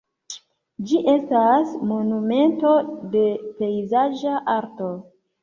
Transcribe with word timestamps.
Ĝi 0.91 1.01
estas 1.11 1.75
monumento 1.89 2.73
de 3.17 3.23
pejzaĝa 3.61 4.35
arto. 4.57 4.91